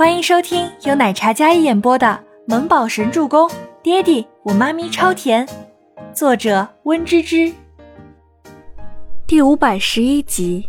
[0.00, 2.06] 欢迎收听由奶茶嘉一演播的
[2.46, 3.46] 《萌宝神助攻》，
[3.82, 5.46] 爹地我妈咪超甜，
[6.14, 7.52] 作者温芝芝。
[9.26, 10.66] 第五百十一集。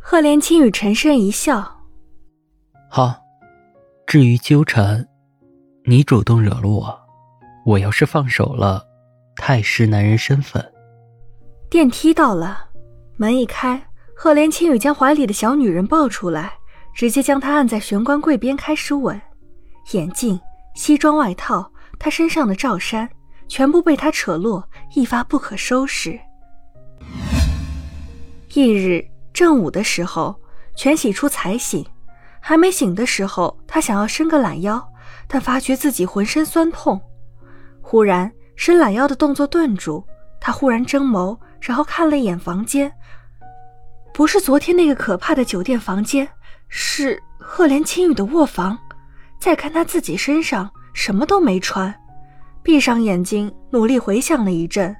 [0.00, 1.82] 赫连青与沉声一笑
[2.88, 3.16] ：“好，
[4.06, 5.06] 至于纠缠，
[5.84, 6.98] 你主动惹了我，
[7.66, 8.82] 我要是放手了，
[9.36, 10.64] 太失男人身份。”
[11.68, 12.70] 电梯到了，
[13.18, 13.82] 门一开。
[14.18, 16.54] 赫连青羽将怀里的小女人抱出来，
[16.94, 19.20] 直接将她按在玄关柜边开始吻。
[19.92, 20.40] 眼镜、
[20.74, 23.06] 西装外套，她身上的罩衫，
[23.46, 26.18] 全部被他扯落，一发不可收拾。
[28.54, 30.34] 翌日正午的时候，
[30.74, 31.84] 全喜初才醒，
[32.40, 34.82] 还没醒的时候，他想要伸个懒腰，
[35.28, 36.98] 但发觉自己浑身酸痛。
[37.82, 40.02] 忽然伸懒腰的动作顿住，
[40.40, 42.90] 他忽然睁眸，然后看了一眼房间。
[44.16, 46.26] 不是昨天那个可怕的酒店房间，
[46.68, 48.78] 是赫连青雨的卧房。
[49.38, 51.94] 再看他自己身上什么都没穿，
[52.62, 54.96] 闭上眼睛努力回想了一阵，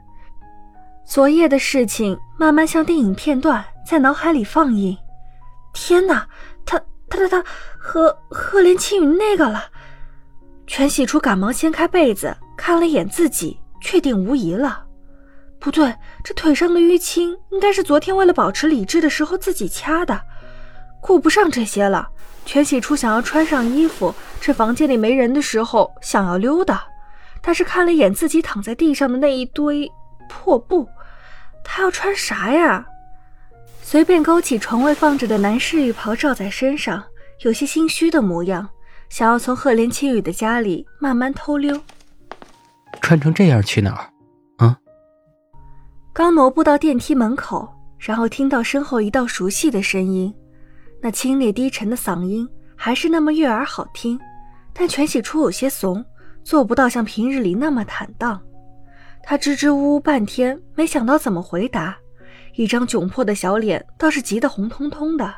[1.07, 4.95] 昨夜的事情慢慢像电影片段在脑海里放映。
[5.73, 6.29] 天哪，
[6.67, 7.45] 他他他他
[7.79, 9.65] 和赫连青雨那个了！
[10.67, 14.86] 全喜初赶忙掀开被子看了一眼自己，确定无疑了。
[15.67, 20.23] 不对，这腿上的淤青应该是昨天为了保持理智的时候自己掐的。
[21.01, 22.09] 顾不上这些了，
[22.45, 26.87] 全喜初想要穿上衣服，趁房间里没人的时候想要溜达。
[27.43, 29.91] 但是看了一眼自己躺在地上的那一堆
[30.29, 30.89] 破布，
[31.65, 32.87] 他要穿啥呀？
[33.83, 37.03] 随便勾起床位放着的男士浴袍罩在身上，
[37.41, 38.69] 有些心虚的模样，
[39.09, 41.77] 想要从赫连青雨的家里慢慢偷溜。
[43.01, 44.09] 穿成这样去哪儿？
[46.17, 50.35] 刚挪步到电梯门口，然后听到身后一道熟悉的声音，
[50.99, 54.19] 那清冽低沉的嗓音还是那么悦耳好听，
[54.73, 56.03] 但全喜初有些怂，
[56.43, 58.41] 做不到像平日里那么坦荡。
[59.23, 61.95] 他支支吾吾半天，没想到怎么回答，
[62.55, 65.35] 一张窘迫的小脸倒是急得红彤彤的。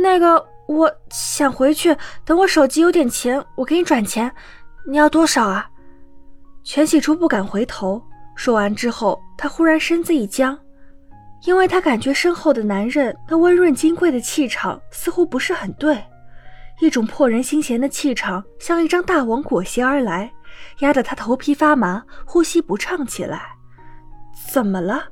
[0.00, 4.32] 那个，我想回去，等我手机有点钱，我给你转钱，
[4.86, 5.68] 你要多少啊？
[6.62, 8.00] 全喜初不敢回头。
[8.34, 10.58] 说完之后，他忽然身子一僵，
[11.44, 16.02] 因为他感觉身后的男人那温润金贵的气场似乎不是很对，
[16.80, 20.32] 一种破人心弦的气场像一张大网裹挟而来，
[20.80, 23.42] 压得他头皮发麻，呼吸不畅起来。
[24.50, 25.04] 怎么了？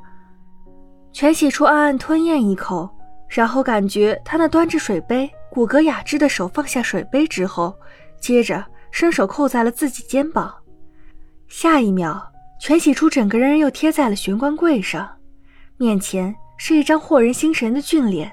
[1.12, 2.90] 全喜初暗暗吞咽一口，
[3.28, 7.78] 然后感觉他那端着水杯、骨骼雅致的手放下水杯之后，
[8.20, 10.52] 接着伸手扣在了自己肩膀，
[11.48, 12.31] 下一秒。
[12.62, 15.10] 全喜初整个人又贴在了玄关柜上，
[15.78, 18.30] 面前是一张惑人心神的俊脸，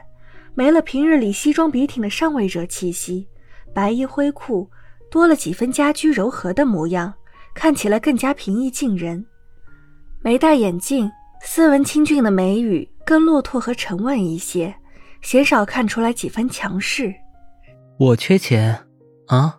[0.53, 3.27] 没了平日里西装笔挺的上位者气息，
[3.73, 4.69] 白衣灰裤
[5.09, 7.11] 多了几分家居柔和的模样，
[7.55, 9.25] 看起来更加平易近人。
[10.21, 11.11] 没戴眼镜，
[11.41, 14.71] 斯文清俊的眉宇更落拓和沉稳一些，
[15.23, 17.11] 鲜少看出来几分强势。
[17.97, 18.79] 我缺钱，
[19.25, 19.57] 啊？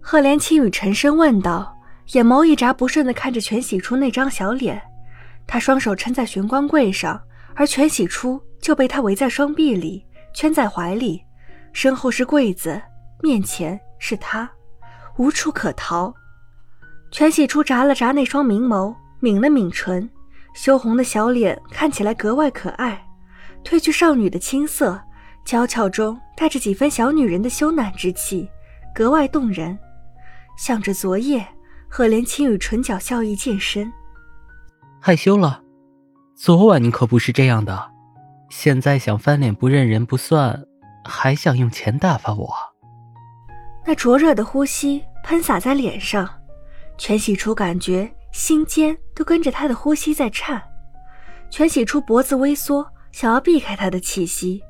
[0.00, 1.73] 赫连青雨沉声问道。
[2.12, 4.80] 眼眸一眨不顺地看着全喜初那张小脸，
[5.46, 7.20] 他双手撑在玄关柜上，
[7.54, 10.04] 而全喜初就被他围在双臂里，
[10.34, 11.24] 圈在怀里，
[11.72, 12.80] 身后是柜子，
[13.22, 14.48] 面前是他，
[15.16, 16.14] 无处可逃。
[17.10, 20.08] 全喜初眨了眨那双明眸，抿了抿唇，
[20.54, 23.02] 羞红的小脸看起来格外可爱，
[23.64, 25.00] 褪去少女的青涩，
[25.44, 28.48] 娇俏中带着几分小女人的羞赧之气，
[28.94, 29.78] 格外动人，
[30.58, 31.46] 想着昨夜。
[31.96, 33.92] 赫连青雨唇角笑意渐深，
[35.00, 35.62] 害羞了。
[36.34, 37.88] 昨晚你可不是这样的，
[38.50, 40.60] 现在想翻脸不认人不算，
[41.04, 42.52] 还想用钱打发我。
[43.86, 46.28] 那灼热的呼吸喷洒在脸上，
[46.98, 50.60] 全喜初感觉心尖都跟着他的呼吸在颤。
[51.48, 54.60] 全喜初脖子微缩，想要避开他的气息，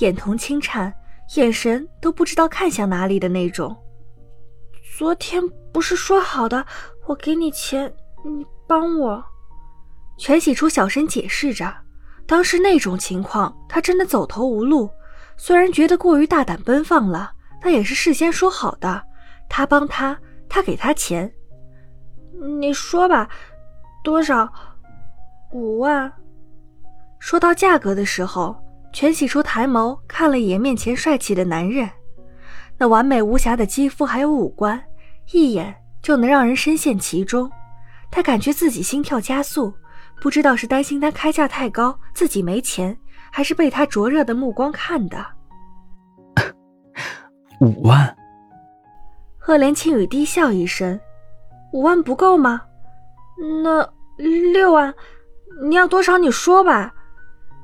[0.00, 0.92] 眼瞳轻颤，
[1.36, 3.74] 眼神都不知道看向哪里的那种。
[4.96, 5.42] 昨天
[5.72, 6.64] 不是说好的，
[7.06, 7.92] 我给你钱，
[8.24, 9.24] 你帮我。
[10.16, 11.74] 全喜初小声解释着，
[12.28, 14.88] 当时那种情况，他真的走投无路。
[15.36, 19.02] 虽然觉得过于大胆奔放了，但也是事先说好的。
[19.48, 20.16] 他帮他，
[20.48, 21.28] 他给他钱。
[22.60, 23.28] 你说吧，
[24.04, 24.48] 多少？
[25.50, 26.12] 五万。
[27.18, 28.56] 说到价格的时候，
[28.92, 31.90] 全喜初抬眸看了一眼面前帅气的男人。
[32.78, 34.82] 那完美无瑕的肌肤还有五官，
[35.32, 37.50] 一眼就能让人深陷其中。
[38.10, 39.72] 他感觉自己心跳加速，
[40.20, 42.96] 不知道是担心他开价太高，自己没钱，
[43.30, 45.24] 还是被他灼热的目光看的。
[47.60, 48.16] 五万。
[49.38, 50.98] 赫连清雨低笑一声
[51.72, 52.62] ：“五万不够吗？
[53.62, 53.86] 那
[54.52, 54.94] 六万，
[55.68, 56.92] 你要多少你说吧。”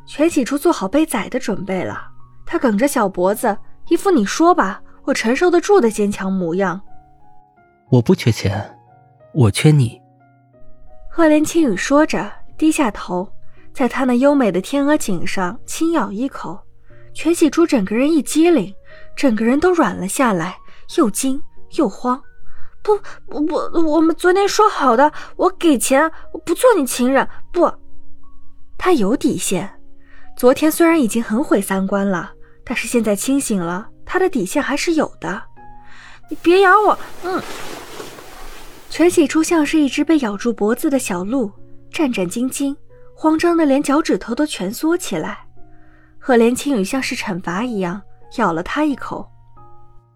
[0.06, 2.08] 全喜初做好被宰的准备了，
[2.44, 3.56] 他梗着小脖子，
[3.88, 6.80] 一副你说吧，我承受得住的坚强模样。
[7.90, 8.78] 我不缺钱，
[9.32, 10.00] 我缺你。
[11.10, 13.28] 赫连青雨说着，低下头，
[13.72, 16.58] 在他那优美的天鹅颈上轻咬一口。
[17.12, 18.72] 全喜珠整个人一激灵，
[19.16, 20.56] 整个人都软了下来，
[20.96, 21.42] 又惊
[21.76, 22.22] 又慌。
[22.82, 23.56] 不不不，
[23.92, 27.28] 我们昨天说好的，我给钱，我不做你情人。
[27.52, 27.70] 不，
[28.78, 29.68] 他有底线。
[30.36, 32.32] 昨天虽然已经很毁三观了，
[32.64, 35.40] 但是现在清醒了，他的底线还是有的。
[36.28, 37.40] 你别咬我，嗯。
[38.88, 41.48] 全喜初像是一只被咬住脖子的小鹿，
[41.92, 42.74] 战战兢兢，
[43.14, 45.38] 慌张的连脚趾头都蜷缩起来。
[46.18, 48.02] 赫连青雨像是惩罚一样
[48.38, 49.30] 咬了他一口。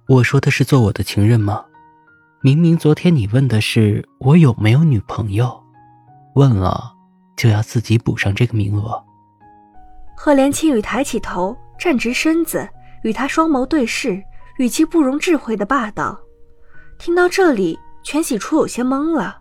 [0.09, 1.65] 我说的是做我的情人吗？
[2.43, 5.63] 明明昨天你问的是我有没有女朋友，
[6.35, 6.93] 问了
[7.37, 9.01] 就要自己补上这个名额。
[10.17, 12.69] 赫连青雨抬起头，站直身子，
[13.05, 14.21] 与他双眸对视，
[14.59, 16.21] 语气不容置喙的霸道。
[16.99, 17.79] 听到这里。
[18.07, 19.39] 全喜初有些懵了，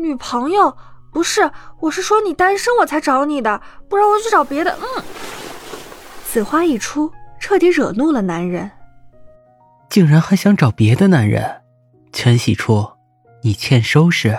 [0.00, 0.74] 女朋友
[1.12, 4.74] 不是，我是说你单身我才找你的，不然我去找别的。
[4.80, 5.04] 嗯，
[6.24, 8.70] 此话一出，彻底惹怒了男人，
[9.90, 11.60] 竟然还想找别的男人，
[12.14, 12.82] 全喜初，
[13.42, 14.34] 你欠收拾。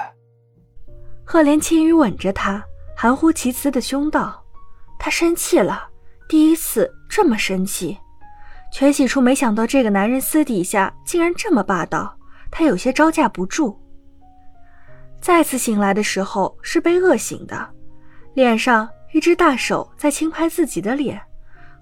[1.23, 4.43] 赫连青羽吻着他，含糊其辞的凶道
[4.97, 5.87] ：“他生气了，
[6.27, 7.95] 第一次这么生气。”
[8.71, 12.15] 全喜初没想到这个男人私底下竟然这么霸道。
[12.49, 13.77] 他有些招架不住。
[15.19, 17.69] 再次醒来的时候是被饿醒的，
[18.35, 21.21] 脸上一只大手在轻拍自己的脸，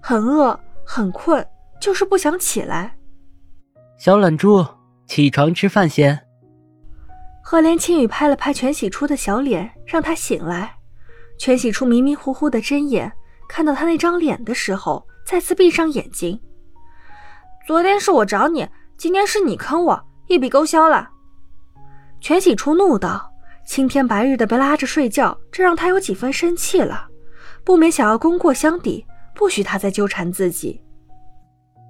[0.00, 1.46] 很饿很困，
[1.80, 2.96] 就是不想起来。
[3.96, 4.66] 小懒猪，
[5.06, 6.20] 起床吃饭先。
[7.42, 10.74] 赫连青雨拍了拍全喜初的小脸，让他醒来。
[11.38, 13.12] 全喜初迷迷糊糊的睁眼，
[13.48, 16.40] 看到他那张脸的时候，再次闭上眼睛。
[17.66, 20.00] 昨天是我找你，今天是你坑我。
[20.28, 21.10] 一笔勾销了，
[22.20, 23.32] 全喜初怒道
[23.66, 27.08] ：“青天白日的被拉着睡觉，这让他有几分生气了，
[27.64, 29.04] 不免想要功过相抵，
[29.34, 30.80] 不许他再纠缠自己。”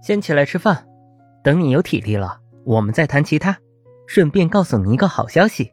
[0.03, 0.87] 先起来吃饭，
[1.43, 3.57] 等你有体力了，我们再谈其他。
[4.07, 5.73] 顺便告诉你一个好消息。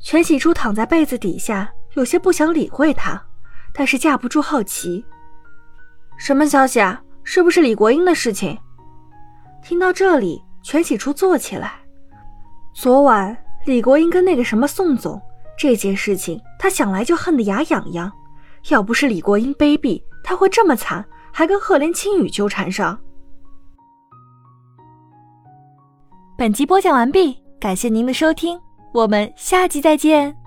[0.00, 3.20] 全喜初躺在被子底下，有些不想理会他，
[3.72, 5.04] 但是架不住好奇。
[6.18, 7.02] 什么消息啊？
[7.24, 8.58] 是不是李国英的事情？
[9.62, 10.42] 听到这里。
[10.64, 11.72] 全喜初坐起来。
[12.72, 13.36] 昨晚
[13.66, 15.20] 李国英跟那个什么宋总
[15.58, 18.10] 这件事情，他想来就恨得牙痒痒。
[18.68, 22.96] 要不是李国英卑鄙，他会这么惨，还跟赫连青雨纠缠上。
[26.38, 28.56] 本集播讲完毕，感谢您的收听，
[28.94, 30.41] 我们下集再见。